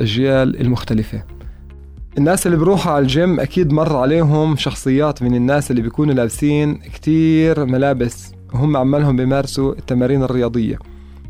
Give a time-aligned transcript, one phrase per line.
[0.00, 1.22] أجيال المختلفة.
[2.18, 7.64] الناس اللي بروحوا على الجيم أكيد مر عليهم شخصيات من الناس اللي بيكونوا لابسين كتير
[7.64, 10.78] ملابس وهم عمالهم بيمارسوا التمارين الرياضية.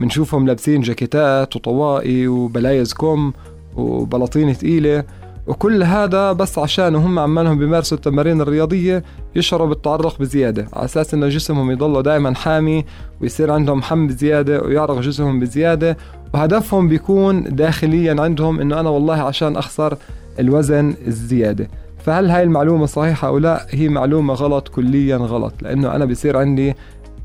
[0.00, 3.32] بنشوفهم لابسين جاكيتات وطواقي وبلايز كم
[3.76, 5.04] وبناطلين تقيلة.
[5.46, 9.04] وكل هذا بس عشان هم عمالهم بيمارسوا التمارين الرياضية
[9.36, 10.66] يشعروا بالتعرق بزيادة.
[10.72, 12.84] على أساس إنه جسمهم يضلوا دائما حامي
[13.20, 15.96] ويصير عندهم حم بزيادة ويعرق جسمهم بزيادة.
[16.34, 19.96] وهدفهم بيكون داخليا عندهم إنه أنا والله عشان أخسر
[20.40, 21.68] الوزن الزيادة.
[22.04, 25.52] فهل هاي المعلومة صحيحة أو لا؟ هي معلومة غلط كليا غلط.
[25.62, 26.74] لأنه أنا بصير عندي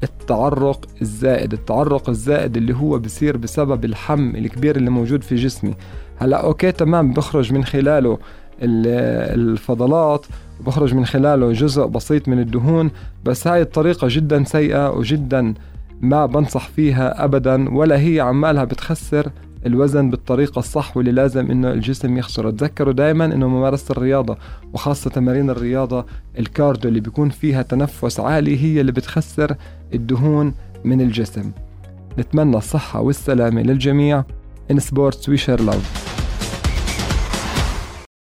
[0.03, 1.53] التعرق الزائد.
[1.53, 5.75] التعرق الزائد اللي هو بصير بسبب الحم الكبير اللي موجود في جسمي.
[6.17, 8.17] هلا أوكي تمام بخرج من خلاله
[8.61, 10.25] الفضلات
[10.59, 12.91] وبخرج من خلاله جزء بسيط من الدهون
[13.25, 15.53] بس هاي الطريقة جدا سيئة وجدا
[16.01, 19.31] ما بنصح فيها ابدا ولا هي عمالها بتخسر
[19.65, 22.49] الوزن بالطريقة الصح واللي لازم إنه الجسم يخسره.
[22.51, 24.37] تذكروا دائما إنه ممارسة الرياضة
[24.73, 26.05] وخاصة تمارين الرياضة
[26.39, 29.55] الكارديو اللي بيكون فيها تنفس عالي هي اللي بتخسر
[29.93, 31.51] الدهون من الجسم.
[32.19, 34.23] نتمنى الصحة والسلامة للجميع.
[34.73, 36.08] In sports we share love.